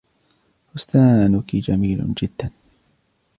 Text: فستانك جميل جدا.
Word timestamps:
فستانك 0.75 1.55
جميل 1.55 2.13
جدا. 2.13 2.49